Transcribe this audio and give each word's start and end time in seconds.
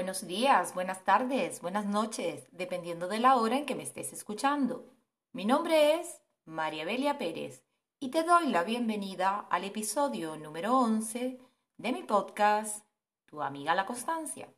buenos 0.00 0.26
días, 0.26 0.72
buenas 0.72 1.04
tardes, 1.04 1.60
buenas 1.60 1.84
noches, 1.84 2.48
dependiendo 2.52 3.06
de 3.06 3.18
la 3.18 3.36
hora 3.36 3.58
en 3.58 3.66
que 3.66 3.74
me 3.74 3.82
estés 3.82 4.14
escuchando. 4.14 4.86
Mi 5.32 5.44
nombre 5.44 6.00
es 6.00 6.22
María 6.46 6.86
Belia 6.86 7.18
Pérez 7.18 7.66
y 7.98 8.08
te 8.08 8.22
doy 8.22 8.46
la 8.46 8.64
bienvenida 8.64 9.46
al 9.50 9.64
episodio 9.64 10.38
número 10.38 10.74
11 10.74 11.38
de 11.76 11.92
mi 11.92 12.02
podcast 12.02 12.86
Tu 13.26 13.42
amiga 13.42 13.74
la 13.74 13.84
constancia, 13.84 14.48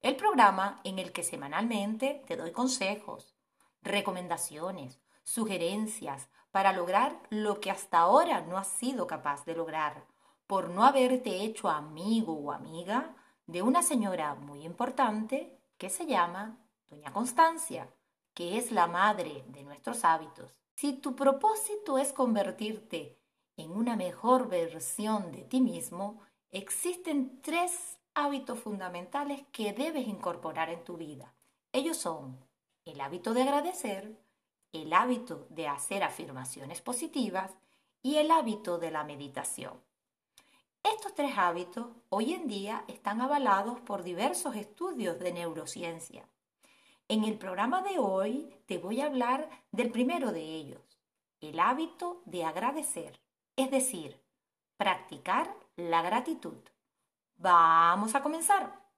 el 0.00 0.16
programa 0.16 0.80
en 0.82 0.98
el 0.98 1.12
que 1.12 1.22
semanalmente 1.22 2.24
te 2.26 2.36
doy 2.36 2.50
consejos, 2.50 3.36
recomendaciones, 3.82 4.98
sugerencias 5.22 6.28
para 6.50 6.72
lograr 6.72 7.22
lo 7.30 7.60
que 7.60 7.70
hasta 7.70 7.98
ahora 7.98 8.40
no 8.40 8.58
has 8.58 8.66
sido 8.66 9.06
capaz 9.06 9.44
de 9.44 9.54
lograr 9.54 10.06
por 10.48 10.70
no 10.70 10.82
haberte 10.82 11.44
hecho 11.44 11.68
amigo 11.68 12.32
o 12.32 12.50
amiga 12.50 13.14
de 13.48 13.62
una 13.62 13.82
señora 13.82 14.34
muy 14.34 14.62
importante 14.64 15.58
que 15.78 15.88
se 15.88 16.06
llama 16.06 16.58
Doña 16.86 17.12
Constancia, 17.12 17.88
que 18.34 18.58
es 18.58 18.70
la 18.70 18.86
madre 18.86 19.42
de 19.48 19.64
nuestros 19.64 20.04
hábitos. 20.04 20.60
Si 20.76 20.92
tu 20.92 21.16
propósito 21.16 21.96
es 21.96 22.12
convertirte 22.12 23.18
en 23.56 23.72
una 23.72 23.96
mejor 23.96 24.48
versión 24.48 25.32
de 25.32 25.44
ti 25.44 25.62
mismo, 25.62 26.20
existen 26.50 27.40
tres 27.40 27.98
hábitos 28.14 28.58
fundamentales 28.60 29.42
que 29.50 29.72
debes 29.72 30.06
incorporar 30.06 30.68
en 30.68 30.84
tu 30.84 30.98
vida. 30.98 31.34
Ellos 31.72 31.96
son 31.96 32.38
el 32.84 33.00
hábito 33.00 33.32
de 33.32 33.42
agradecer, 33.42 34.14
el 34.72 34.92
hábito 34.92 35.46
de 35.48 35.68
hacer 35.68 36.02
afirmaciones 36.02 36.82
positivas 36.82 37.52
y 38.02 38.16
el 38.16 38.30
hábito 38.30 38.76
de 38.76 38.90
la 38.90 39.04
meditación. 39.04 39.87
Estos 40.82 41.14
tres 41.14 41.36
hábitos 41.36 41.88
hoy 42.08 42.32
en 42.32 42.46
día 42.46 42.84
están 42.88 43.20
avalados 43.20 43.80
por 43.80 44.02
diversos 44.02 44.56
estudios 44.56 45.18
de 45.18 45.32
neurociencia. 45.32 46.28
En 47.08 47.24
el 47.24 47.38
programa 47.38 47.82
de 47.82 47.98
hoy 47.98 48.54
te 48.66 48.78
voy 48.78 49.00
a 49.00 49.06
hablar 49.06 49.48
del 49.72 49.90
primero 49.90 50.32
de 50.32 50.42
ellos, 50.42 50.98
el 51.40 51.58
hábito 51.58 52.22
de 52.26 52.44
agradecer, 52.44 53.20
es 53.56 53.70
decir, 53.70 54.20
practicar 54.76 55.54
la 55.76 56.02
gratitud. 56.02 56.58
Vamos 57.36 58.14
a 58.14 58.22
comenzar. 58.22 58.88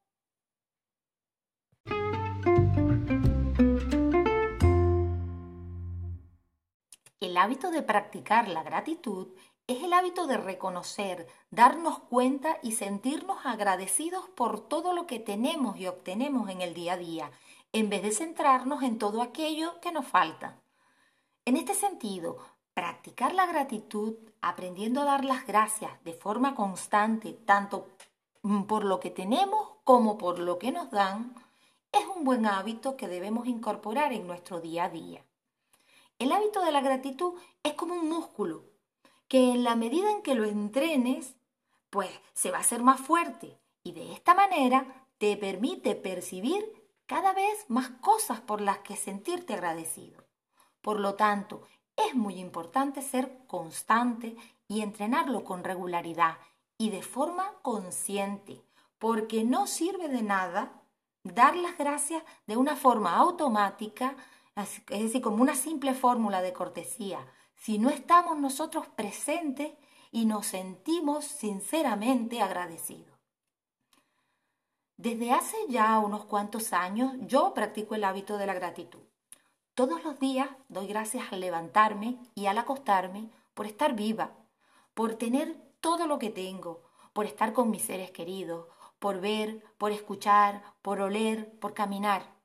El 7.20 7.36
hábito 7.36 7.70
de 7.70 7.82
practicar 7.82 8.48
la 8.48 8.62
gratitud 8.62 9.28
es 9.70 9.84
el 9.84 9.92
hábito 9.92 10.26
de 10.26 10.36
reconocer, 10.36 11.28
darnos 11.52 12.00
cuenta 12.00 12.58
y 12.60 12.72
sentirnos 12.72 13.46
agradecidos 13.46 14.28
por 14.30 14.58
todo 14.58 14.94
lo 14.94 15.06
que 15.06 15.20
tenemos 15.20 15.76
y 15.78 15.86
obtenemos 15.86 16.50
en 16.50 16.60
el 16.60 16.74
día 16.74 16.94
a 16.94 16.96
día, 16.96 17.30
en 17.72 17.88
vez 17.88 18.02
de 18.02 18.10
centrarnos 18.10 18.82
en 18.82 18.98
todo 18.98 19.22
aquello 19.22 19.80
que 19.80 19.92
nos 19.92 20.08
falta. 20.08 20.56
En 21.44 21.56
este 21.56 21.74
sentido, 21.74 22.38
practicar 22.74 23.32
la 23.32 23.46
gratitud, 23.46 24.16
aprendiendo 24.40 25.02
a 25.02 25.04
dar 25.04 25.24
las 25.24 25.46
gracias 25.46 25.92
de 26.02 26.14
forma 26.14 26.56
constante, 26.56 27.32
tanto 27.32 27.86
por 28.66 28.84
lo 28.84 28.98
que 28.98 29.10
tenemos 29.10 29.68
como 29.84 30.18
por 30.18 30.40
lo 30.40 30.58
que 30.58 30.72
nos 30.72 30.90
dan, 30.90 31.32
es 31.92 32.04
un 32.16 32.24
buen 32.24 32.44
hábito 32.44 32.96
que 32.96 33.06
debemos 33.06 33.46
incorporar 33.46 34.12
en 34.12 34.26
nuestro 34.26 34.60
día 34.60 34.86
a 34.86 34.88
día. 34.88 35.24
El 36.18 36.32
hábito 36.32 36.60
de 36.64 36.72
la 36.72 36.80
gratitud 36.80 37.34
es 37.62 37.74
como 37.74 37.94
un 37.94 38.08
músculo 38.08 38.69
que 39.30 39.52
en 39.52 39.62
la 39.62 39.76
medida 39.76 40.10
en 40.10 40.22
que 40.22 40.34
lo 40.34 40.44
entrenes, 40.44 41.36
pues 41.88 42.10
se 42.32 42.50
va 42.50 42.58
a 42.58 42.62
hacer 42.62 42.82
más 42.82 43.00
fuerte 43.00 43.56
y 43.84 43.92
de 43.92 44.12
esta 44.12 44.34
manera 44.34 45.06
te 45.18 45.36
permite 45.36 45.94
percibir 45.94 46.64
cada 47.06 47.32
vez 47.32 47.64
más 47.68 47.90
cosas 48.00 48.40
por 48.40 48.60
las 48.60 48.78
que 48.78 48.96
sentirte 48.96 49.54
agradecido. 49.54 50.24
Por 50.80 50.98
lo 50.98 51.14
tanto, 51.14 51.62
es 51.94 52.16
muy 52.16 52.40
importante 52.40 53.02
ser 53.02 53.46
constante 53.46 54.36
y 54.66 54.80
entrenarlo 54.80 55.44
con 55.44 55.62
regularidad 55.62 56.38
y 56.76 56.90
de 56.90 57.02
forma 57.02 57.52
consciente, 57.62 58.64
porque 58.98 59.44
no 59.44 59.68
sirve 59.68 60.08
de 60.08 60.24
nada 60.24 60.82
dar 61.22 61.54
las 61.54 61.78
gracias 61.78 62.24
de 62.48 62.56
una 62.56 62.74
forma 62.74 63.14
automática, 63.16 64.16
es 64.56 64.84
decir, 64.88 65.22
como 65.22 65.40
una 65.40 65.54
simple 65.54 65.94
fórmula 65.94 66.42
de 66.42 66.52
cortesía, 66.52 67.24
si 67.60 67.78
no 67.78 67.90
estamos 67.90 68.38
nosotros 68.38 68.86
presentes 68.88 69.72
y 70.10 70.24
nos 70.24 70.46
sentimos 70.46 71.26
sinceramente 71.26 72.40
agradecidos. 72.40 73.18
Desde 74.96 75.32
hace 75.32 75.56
ya 75.68 75.98
unos 75.98 76.24
cuantos 76.24 76.72
años 76.72 77.12
yo 77.20 77.52
practico 77.52 77.94
el 77.94 78.04
hábito 78.04 78.38
de 78.38 78.46
la 78.46 78.54
gratitud. 78.54 79.00
Todos 79.74 80.02
los 80.04 80.18
días 80.18 80.48
doy 80.68 80.86
gracias 80.86 81.32
al 81.32 81.40
levantarme 81.40 82.18
y 82.34 82.46
al 82.46 82.56
acostarme 82.56 83.30
por 83.52 83.66
estar 83.66 83.94
viva, 83.94 84.32
por 84.94 85.14
tener 85.16 85.54
todo 85.80 86.06
lo 86.06 86.18
que 86.18 86.30
tengo, 86.30 86.82
por 87.12 87.26
estar 87.26 87.52
con 87.52 87.70
mis 87.70 87.82
seres 87.82 88.10
queridos, 88.10 88.68
por 88.98 89.20
ver, 89.20 89.62
por 89.76 89.92
escuchar, 89.92 90.62
por 90.80 91.00
oler, 91.02 91.58
por 91.58 91.74
caminar. 91.74 92.40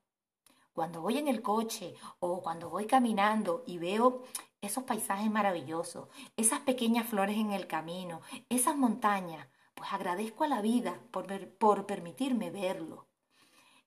Cuando 0.74 1.00
voy 1.00 1.16
en 1.16 1.28
el 1.28 1.40
coche 1.40 1.94
o 2.20 2.42
cuando 2.42 2.68
voy 2.68 2.84
caminando 2.86 3.64
y 3.66 3.78
veo 3.78 4.24
esos 4.60 4.84
paisajes 4.84 5.30
maravillosos, 5.30 6.08
esas 6.36 6.60
pequeñas 6.60 7.06
flores 7.06 7.36
en 7.36 7.52
el 7.52 7.66
camino, 7.66 8.20
esas 8.48 8.76
montañas, 8.76 9.46
pues 9.74 9.92
agradezco 9.92 10.44
a 10.44 10.48
la 10.48 10.62
vida 10.62 10.98
por, 11.10 11.26
por 11.58 11.86
permitirme 11.86 12.50
verlo. 12.50 13.06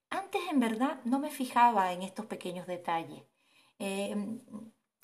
Antes 0.09 0.41
en 0.49 0.59
verdad 0.59 0.99
no 1.03 1.19
me 1.19 1.29
fijaba 1.29 1.93
en 1.93 2.01
estos 2.01 2.25
pequeños 2.25 2.67
detalles. 2.67 3.23
Em, 3.77 4.41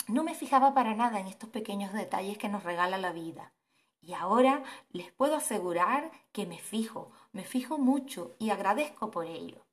no 0.08 0.22
me 0.24 0.34
fijaba 0.34 0.74
para 0.74 0.94
nada 0.94 1.20
en 1.20 1.26
estos 1.26 1.48
pequeños 1.50 1.92
detalles 1.92 2.38
que 2.38 2.48
nos 2.48 2.64
regala 2.64 2.98
la 2.98 3.12
vida. 3.12 3.52
Y 4.00 4.12
ahora 4.14 4.62
les 4.90 5.10
puedo 5.12 5.36
asegurar 5.36 6.10
que 6.32 6.46
me 6.46 6.58
fijo, 6.58 7.10
me 7.32 7.44
fijo 7.44 7.78
mucho 7.78 8.36
y 8.38 8.50
agradezco 8.50 9.10
por 9.10 9.26
ello. 9.26 9.64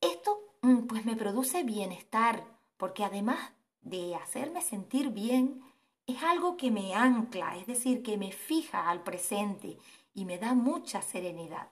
Esto 0.00 0.40
mm, 0.62 0.86
pues 0.86 1.04
me 1.04 1.14
produce 1.14 1.62
bienestar, 1.62 2.44
porque 2.76 3.04
además 3.04 3.52
de 3.84 4.16
hacerme 4.16 4.62
sentir 4.62 5.10
bien 5.10 5.62
es 6.06 6.22
algo 6.22 6.56
que 6.56 6.70
me 6.70 6.94
ancla, 6.94 7.56
es 7.56 7.66
decir, 7.66 8.02
que 8.02 8.18
me 8.18 8.32
fija 8.32 8.90
al 8.90 9.02
presente 9.02 9.78
y 10.12 10.24
me 10.24 10.38
da 10.38 10.54
mucha 10.54 11.00
serenidad. 11.00 11.70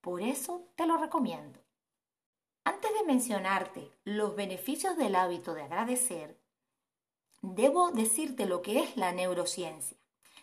Por 0.00 0.20
eso 0.20 0.66
te 0.74 0.86
lo 0.86 0.98
recomiendo. 0.98 1.60
Antes 2.64 2.90
de 2.98 3.06
mencionarte 3.06 3.90
los 4.04 4.36
beneficios 4.36 4.96
del 4.96 5.14
hábito 5.14 5.54
de 5.54 5.62
agradecer, 5.62 6.38
debo 7.42 7.90
decirte 7.90 8.46
lo 8.46 8.62
que 8.62 8.80
es 8.80 8.96
la 8.96 9.12
neurociencia. 9.12 9.96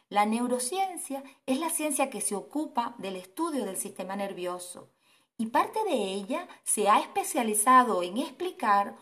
La 0.10 0.26
neurociencia 0.26 1.24
es 1.46 1.60
la 1.60 1.70
ciencia 1.70 2.10
que 2.10 2.22
se 2.22 2.36
ocupa 2.36 2.96
del 2.98 3.16
estudio 3.16 3.66
del 3.66 3.78
sistema 3.78 4.16
nervioso 4.16 4.90
y 5.38 5.48
parte 5.48 5.84
de 5.86 5.94
ella 5.94 6.48
se 6.64 6.90
ha 6.90 7.00
especializado 7.00 8.04
en 8.04 8.18
explicar 8.18 8.96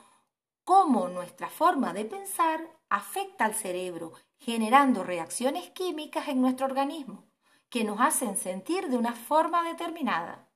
cómo 0.69 1.07
nuestra 1.07 1.49
forma 1.49 1.93
de 1.93 2.05
pensar 2.05 2.61
afecta 2.89 3.45
al 3.45 3.55
cerebro, 3.55 4.13
generando 4.37 5.03
reacciones 5.03 5.71
químicas 5.71 6.27
en 6.27 6.41
nuestro 6.41 6.67
organismo 6.67 7.23
que 7.71 7.83
nos 7.83 7.99
hacen 7.99 8.37
sentir 8.37 8.87
de 8.87 8.95
una 8.95 9.13
forma 9.13 9.63
determinada. 9.63 10.47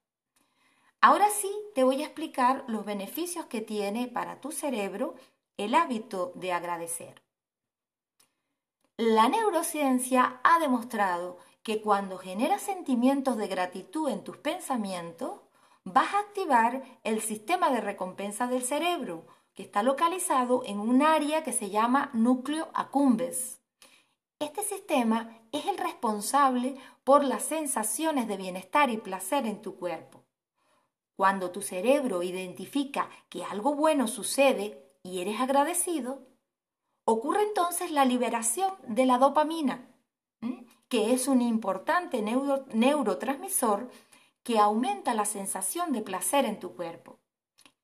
Ahora 1.01 1.31
sí 1.31 1.51
te 1.73 1.83
voy 1.83 2.03
a 2.03 2.05
explicar 2.05 2.63
los 2.67 2.85
beneficios 2.85 3.47
que 3.47 3.61
tiene 3.61 4.07
para 4.07 4.39
tu 4.39 4.51
cerebro 4.51 5.15
el 5.57 5.73
hábito 5.73 6.31
de 6.35 6.53
agradecer. 6.53 7.23
La 8.97 9.29
neurociencia 9.29 10.39
ha 10.43 10.59
demostrado 10.59 11.39
que 11.63 11.81
cuando 11.81 12.19
generas 12.19 12.61
sentimientos 12.61 13.35
de 13.35 13.47
gratitud 13.47 14.09
en 14.09 14.23
tus 14.23 14.37
pensamientos, 14.37 15.39
vas 15.85 16.13
a 16.13 16.19
activar 16.19 16.83
el 17.03 17.19
sistema 17.19 17.71
de 17.71 17.81
recompensa 17.81 18.45
del 18.45 18.63
cerebro, 18.63 19.25
que 19.53 19.63
está 19.63 19.83
localizado 19.83 20.63
en 20.65 20.79
un 20.79 21.01
área 21.01 21.43
que 21.43 21.53
se 21.53 21.69
llama 21.69 22.09
núcleo 22.13 22.69
accumbens. 22.73 23.59
Este 24.39 24.63
sistema 24.63 25.39
es 25.51 25.65
el 25.67 25.77
responsable 25.77 26.75
por 27.03 27.23
las 27.23 27.43
sensaciones 27.43 28.27
de 28.27 28.37
bienestar 28.37 28.89
y 28.89 28.97
placer 28.97 29.45
en 29.45 29.61
tu 29.61 29.75
cuerpo. 29.75 30.23
Cuando 31.15 31.51
tu 31.51 31.61
cerebro 31.61 32.23
identifica 32.23 33.09
que 33.29 33.43
algo 33.43 33.75
bueno 33.75 34.07
sucede 34.07 34.91
y 35.03 35.21
eres 35.21 35.39
agradecido, 35.39 36.27
ocurre 37.05 37.43
entonces 37.43 37.91
la 37.91 38.05
liberación 38.05 38.73
de 38.87 39.05
la 39.05 39.19
dopamina, 39.19 39.87
que 40.89 41.13
es 41.13 41.27
un 41.27 41.41
importante 41.41 42.21
neurotransmisor 42.21 43.89
que 44.41 44.59
aumenta 44.59 45.13
la 45.13 45.25
sensación 45.25 45.93
de 45.93 46.01
placer 46.01 46.45
en 46.45 46.59
tu 46.59 46.75
cuerpo. 46.75 47.19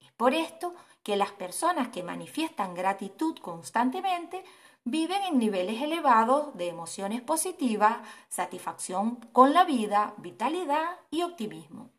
Es 0.01 0.11
por 0.13 0.33
esto 0.33 0.73
que 1.03 1.15
las 1.15 1.31
personas 1.31 1.89
que 1.89 2.03
manifiestan 2.03 2.75
gratitud 2.75 3.37
constantemente 3.39 4.43
viven 4.83 5.21
en 5.23 5.39
niveles 5.39 5.81
elevados 5.81 6.55
de 6.57 6.67
emociones 6.67 7.21
positivas, 7.21 7.97
satisfacción 8.27 9.17
con 9.31 9.53
la 9.53 9.65
vida, 9.65 10.13
vitalidad 10.17 10.99
y 11.11 11.21
optimismo. 11.21 11.91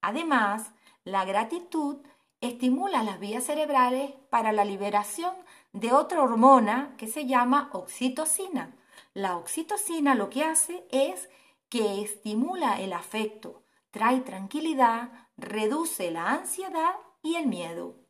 Además, 0.00 0.72
la 1.04 1.24
gratitud 1.24 1.98
estimula 2.40 3.02
las 3.02 3.20
vías 3.20 3.44
cerebrales 3.44 4.12
para 4.30 4.52
la 4.52 4.64
liberación 4.64 5.34
de 5.72 5.92
otra 5.92 6.22
hormona 6.22 6.94
que 6.98 7.06
se 7.06 7.26
llama 7.26 7.70
oxitocina. 7.72 8.76
La 9.14 9.36
oxitocina 9.36 10.14
lo 10.14 10.28
que 10.28 10.44
hace 10.44 10.86
es 10.90 11.30
que 11.68 12.02
estimula 12.02 12.80
el 12.80 12.92
afecto, 12.92 13.62
trae 13.90 14.20
tranquilidad, 14.20 15.10
reduce 15.36 16.10
la 16.10 16.30
ansiedad 16.30 16.94
y 17.22 17.36
el 17.36 17.46
miedo. 17.46 18.03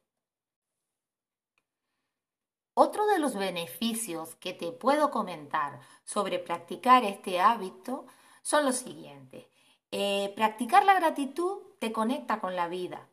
Otro 2.75 3.07
de 3.07 3.21
los 3.21 3.37
beneficios 3.37 4.35
que 4.37 4.53
te 4.53 4.73
puedo 4.73 5.13
comentar 5.13 5.81
sobre 6.05 6.41
practicar 6.41 7.05
este 7.05 7.41
hábito 7.41 8.07
son 8.43 8.65
los 8.65 8.77
siguientes. 8.77 9.47
Eh, 9.93 10.33
practicar 10.35 10.85
la 10.85 10.95
gratitud 10.95 11.59
te 11.79 11.93
conecta 11.93 12.41
con 12.41 12.57
la 12.57 12.67
vida, 12.67 13.07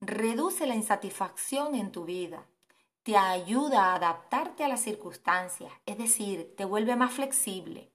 reduce 0.00 0.66
la 0.66 0.74
insatisfacción 0.74 1.76
en 1.76 1.92
tu 1.92 2.04
vida, 2.04 2.46
te 3.04 3.16
ayuda 3.16 3.86
a 3.86 3.94
adaptarte 3.94 4.64
a 4.64 4.68
las 4.68 4.80
circunstancias, 4.80 5.72
es 5.86 5.98
decir, 5.98 6.54
te 6.56 6.64
vuelve 6.64 6.96
más 6.96 7.12
flexible, 7.12 7.92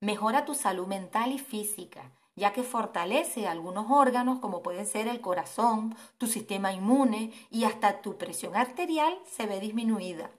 mejora 0.00 0.46
tu 0.46 0.54
salud 0.54 0.86
mental 0.86 1.30
y 1.30 1.38
física, 1.38 2.10
ya 2.36 2.52
que 2.52 2.62
fortalece 2.62 3.48
algunos 3.48 3.86
órganos 3.90 4.40
como 4.40 4.62
pueden 4.62 4.86
ser 4.86 5.08
el 5.08 5.22
corazón, 5.22 5.96
tu 6.18 6.26
sistema 6.26 6.72
inmune 6.72 7.32
y 7.50 7.64
hasta 7.64 8.02
tu 8.02 8.18
presión 8.18 8.54
arterial 8.54 9.18
se 9.24 9.46
ve 9.46 9.58
disminuida. 9.58 10.30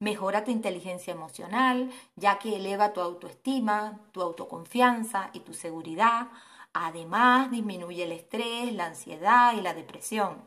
Mejora 0.00 0.44
tu 0.44 0.50
inteligencia 0.50 1.12
emocional, 1.12 1.90
ya 2.16 2.38
que 2.38 2.56
eleva 2.56 2.92
tu 2.92 3.00
autoestima, 3.00 4.00
tu 4.12 4.22
autoconfianza 4.22 5.30
y 5.32 5.40
tu 5.40 5.54
seguridad. 5.54 6.28
Además, 6.72 7.50
disminuye 7.50 8.04
el 8.04 8.12
estrés, 8.12 8.72
la 8.72 8.86
ansiedad 8.86 9.54
y 9.56 9.60
la 9.60 9.74
depresión. 9.74 10.42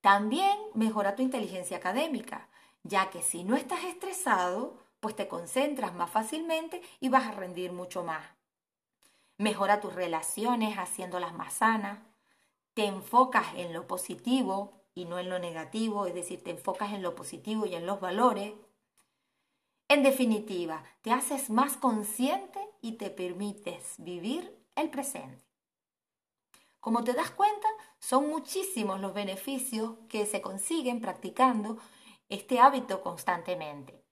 También 0.00 0.56
mejora 0.74 1.16
tu 1.16 1.22
inteligencia 1.22 1.78
académica, 1.78 2.48
ya 2.82 3.10
que 3.10 3.22
si 3.22 3.42
no 3.42 3.56
estás 3.56 3.82
estresado, 3.84 4.78
pues 5.00 5.16
te 5.16 5.26
concentras 5.26 5.94
más 5.94 6.10
fácilmente 6.10 6.82
y 7.00 7.08
vas 7.08 7.26
a 7.26 7.32
rendir 7.32 7.72
mucho 7.72 8.04
más 8.04 8.24
mejora 9.38 9.80
tus 9.80 9.94
relaciones 9.94 10.76
haciéndolas 10.76 11.34
más 11.34 11.54
sanas, 11.54 11.98
te 12.74 12.86
enfocas 12.86 13.46
en 13.56 13.72
lo 13.72 13.86
positivo 13.86 14.84
y 14.94 15.04
no 15.04 15.18
en 15.18 15.28
lo 15.28 15.38
negativo, 15.38 16.06
es 16.06 16.14
decir, 16.14 16.42
te 16.42 16.50
enfocas 16.50 16.92
en 16.92 17.02
lo 17.02 17.14
positivo 17.14 17.66
y 17.66 17.74
en 17.74 17.86
los 17.86 18.00
valores. 18.00 18.52
En 19.88 20.02
definitiva, 20.02 20.84
te 21.02 21.12
haces 21.12 21.50
más 21.50 21.76
consciente 21.76 22.60
y 22.80 22.92
te 22.92 23.10
permites 23.10 23.94
vivir 23.98 24.56
el 24.76 24.90
presente. 24.90 25.44
Como 26.80 27.02
te 27.02 27.14
das 27.14 27.30
cuenta, 27.30 27.68
son 27.98 28.28
muchísimos 28.28 29.00
los 29.00 29.14
beneficios 29.14 29.94
que 30.08 30.26
se 30.26 30.42
consiguen 30.42 31.00
practicando 31.00 31.78
este 32.28 32.60
hábito 32.60 33.02
constantemente. 33.02 34.04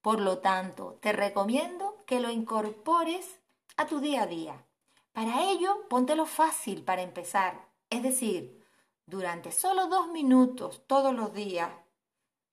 Por 0.00 0.20
lo 0.20 0.38
tanto, 0.38 0.98
te 1.00 1.12
recomiendo 1.12 2.02
que 2.06 2.20
lo 2.20 2.30
incorpores 2.30 3.40
a 3.76 3.86
tu 3.86 4.00
día 4.00 4.22
a 4.22 4.26
día. 4.26 4.66
Para 5.12 5.50
ello, 5.50 5.88
póntelo 5.88 6.26
fácil 6.26 6.82
para 6.82 7.02
empezar, 7.02 7.68
es 7.90 8.02
decir, 8.02 8.64
durante 9.06 9.52
solo 9.52 9.86
dos 9.86 10.08
minutos 10.08 10.82
todos 10.86 11.14
los 11.14 11.32
días, 11.32 11.70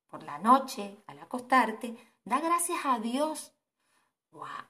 por 0.08 0.24
la 0.24 0.38
noche, 0.38 0.98
al 1.08 1.20
acostarte, 1.20 1.96
da 2.26 2.40
gracias 2.40 2.80
a 2.86 3.00
Dios 3.00 3.54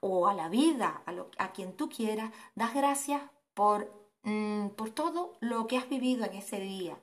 o 0.00 0.26
a, 0.26 0.34
la 0.34 0.48
vida, 0.48 1.02
a, 1.38 1.52
quien 1.52 1.76
tú 1.76 1.88
quieras, 1.88 2.32
das 2.54 2.74
gracias 2.74 3.22
por, 3.54 3.92
mm, 4.22 4.68
por 4.68 4.90
todo 4.90 5.36
lo 5.40 5.66
que 5.66 5.76
has 5.76 5.88
vivido 5.88 6.24
en 6.24 6.34
ese 6.34 6.58
día, 6.60 6.98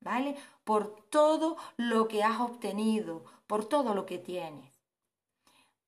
¿vale? 0.00 0.36
Por 0.64 0.94
todo 1.10 1.56
lo 1.76 2.08
que 2.08 2.22
has 2.22 2.40
obtenido, 2.40 3.24
por 3.46 3.64
todo 3.64 3.94
lo 3.94 4.06
que 4.06 4.18
tienes. 4.18 4.70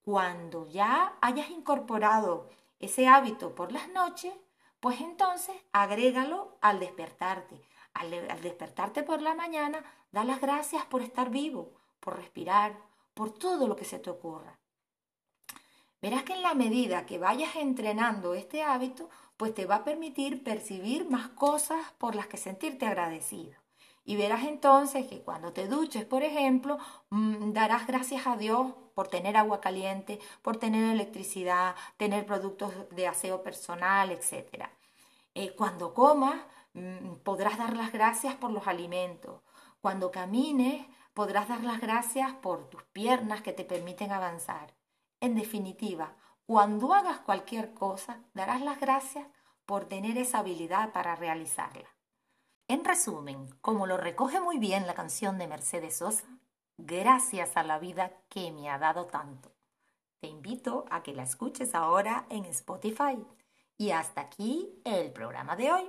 Cuando 0.03 0.67
ya 0.67 1.17
hayas 1.21 1.51
incorporado 1.51 2.49
ese 2.83 3.07
hábito 3.09 3.55
por 3.55 3.73
las 3.73 3.89
noches, 3.89 4.35
pues 4.81 5.01
entonces 5.01 5.57
agrégalo 5.73 6.59
al 6.61 6.81
despertarte. 6.81 7.63
Al, 7.95 8.11
despertarte 8.43 9.03
por 9.03 9.23
la 9.23 9.35
mañana, 9.35 9.85
da 10.11 10.25
las 10.25 10.41
gracias 10.41 10.85
por 10.87 11.01
estar 11.01 11.31
vivo, 11.31 11.73
por 12.01 12.17
respirar, 12.17 12.77
por 13.15 13.33
todo 13.33 13.69
lo 13.69 13.77
que 13.77 13.85
se 13.85 13.99
te 13.99 14.11
ocurra. 14.11 14.59
Verás 16.01 16.25
que 16.25 16.35
en 16.35 16.43
la 16.43 16.55
medida 16.55 17.07
que 17.07 17.19
vayas 17.19 17.55
entrenando 17.55 18.35
este 18.35 18.63
hábito, 18.63 19.09
pues 19.37 19.55
te 19.55 19.67
va 19.67 19.77
a 19.77 19.85
permitir 19.85 20.43
percibir 20.43 21.09
más 21.09 21.29
cosas 21.29 21.93
por 21.99 22.17
las 22.17 22.27
que 22.27 22.37
sentirte 22.37 22.87
agradecido. 22.87 23.62
Y 24.05 24.17
verás 24.17 24.45
entonces 24.45 25.07
que 25.07 25.23
cuando 25.23 25.53
te 25.53 25.69
duches, 25.69 26.05
por 26.05 26.23
ejemplo, 26.23 26.79
mm, 27.11 27.53
darás 27.53 27.87
gracias 27.87 28.27
a 28.27 28.37
Dios 28.37 28.73
por 28.95 29.09
tener 29.09 29.37
agua 29.37 29.61
caliente, 29.61 30.19
por 30.43 30.57
tener 30.57 30.93
electricidad, 30.93 31.77
tener 31.97 32.27
productos 32.27 32.73
de 32.91 33.07
aseo 33.07 33.43
personal, 33.43 34.11
etc. 34.11 34.69
Eh, 35.35 35.55
cuando 35.57 35.95
comas, 35.95 36.37
mm, 36.75 37.17
podrás 37.23 37.59
dar 37.59 37.77
las 37.77 37.93
gracias 37.93 38.35
por 38.35 38.51
los 38.51 38.67
alimentos. 38.67 39.41
Cuando 39.81 40.11
camines, 40.11 40.87
podrás 41.15 41.49
dar 41.49 41.63
las 41.63 41.81
gracias 41.81 42.33
por 42.35 42.69
tus 42.71 42.83
piernas 42.85 43.43
que 43.43 43.53
te 43.53 43.65
permiten 43.65 44.13
avanzar. 44.13 44.75
En 45.21 45.35
definitiva, 45.35 46.17
cuando 46.47 46.93
hagas 46.95 47.21
cualquier 47.21 47.73
cosa, 47.75 48.21
darás 48.35 48.61
las 48.63 48.81
gracias 48.81 49.27
por 49.65 49.85
tener 49.87 50.19
esa 50.19 50.39
habilidad 50.41 50.93
para 50.93 51.15
realizarla. 51.15 51.89
En 52.73 52.87
resumen, 52.87 53.51
como 53.61 53.87
lo 53.87 53.99
recoge 53.99 54.41
muy 54.41 54.59
bien 54.59 54.87
la 54.87 54.95
canción 54.95 55.37
de 55.37 55.47
Mercedes 55.47 55.99
Sosa, 55.99 56.25
gracias 56.79 57.59
a 57.59 57.63
la 57.63 57.79
vida 57.79 58.13
que 58.31 58.51
me 58.51 58.71
ha 58.71 58.79
dado 58.79 59.05
tanto. 59.05 59.53
Te 60.23 60.29
invito 60.29 60.87
a 60.91 61.03
que 61.03 61.13
la 61.13 61.25
escuches 61.25 61.75
ahora 61.75 62.25
en 62.31 62.47
Spotify. 62.47 63.23
Y 63.77 63.91
hasta 63.91 64.23
aquí 64.23 64.71
el 64.85 65.13
programa 65.13 65.55
de 65.55 65.71
hoy. 65.71 65.85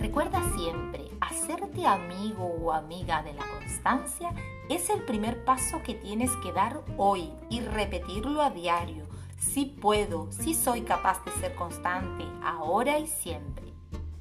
Recuerda 0.00 0.42
siempre, 0.56 1.08
hacerte 1.20 1.86
amigo 1.86 2.46
o 2.46 2.72
amiga 2.72 3.22
de 3.22 3.32
la 3.34 3.46
constancia 3.46 4.34
es 4.68 4.90
el 4.90 5.04
primer 5.04 5.44
paso 5.44 5.80
que 5.84 5.94
tienes 5.94 6.32
que 6.42 6.52
dar 6.52 6.82
hoy 6.96 7.32
y 7.48 7.60
repetirlo 7.60 8.42
a 8.42 8.50
diario 8.50 9.13
sí 9.38 9.76
puedo, 9.80 10.30
sí 10.32 10.54
soy 10.54 10.82
capaz 10.82 11.24
de 11.24 11.32
ser 11.32 11.54
constante, 11.54 12.24
ahora 12.42 12.98
y 12.98 13.06
siempre. 13.06 13.72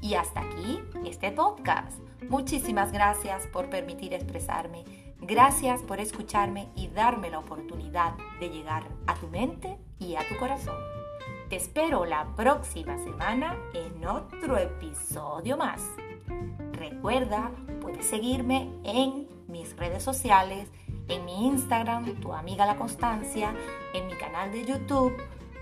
Y 0.02 0.16
hasta 0.16 0.42
aquí 0.42 0.80
este 1.06 1.32
podcast. 1.32 1.98
Muchísimas 2.30 2.92
gracias 2.92 3.48
por 3.48 3.70
permitir 3.70 4.14
expresarme. 4.14 4.84
Gracias 5.22 5.82
por 5.82 6.00
escucharme 6.00 6.68
y 6.76 6.90
darme 6.90 7.30
la 7.30 7.40
oportunidad 7.40 8.14
de 8.40 8.50
llegar 8.50 8.84
a 9.08 9.16
tu 9.16 9.28
mente 9.28 9.78
y 10.00 10.16
a 10.16 10.28
tu 10.28 10.38
corazón. 10.38 10.76
Te 11.50 11.56
espero 11.56 12.06
la 12.06 12.36
próxima 12.36 12.98
semana 12.98 13.58
en 13.74 14.06
otro 14.06 14.58
episodio 14.58 15.56
más. 15.56 15.82
Recuerda, 16.74 17.52
puedes 17.82 18.06
seguirme 18.06 18.70
en 18.84 19.28
mis 19.48 19.78
redes 19.78 20.04
sociales 20.04 20.70
en 21.08 21.26
mi 21.26 21.48
Instagram, 21.48 22.20
tu 22.20 22.34
amiga 22.34 22.66
La 22.66 22.76
Constancia, 22.76 23.54
en 23.94 24.08
mi 24.08 24.14
canal 24.14 24.52
de 24.52 24.66
YouTube 24.66 25.16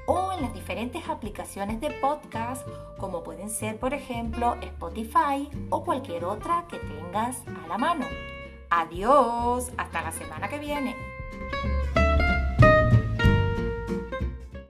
o 0.08 0.32
en 0.32 0.42
las 0.42 0.54
diferentes 0.54 1.08
aplicaciones 1.08 1.80
de 1.80 1.92
podcast 1.92 2.68
como 2.98 3.24
pueden 3.24 3.50
ser 3.50 3.80
por 3.80 3.94
ejemplo 3.94 4.56
Spotify 4.62 5.50
o 5.70 5.84
cualquier 5.84 6.26
otra 6.26 6.66
que 6.70 6.78
tengas 6.78 7.42
a 7.64 7.68
la 7.68 7.78
mano. 7.78 8.06
Adiós, 8.70 9.72
hasta 9.78 10.02
la 10.02 10.12
semana 10.12 10.48
que 10.48 10.60
viene. 10.60 10.96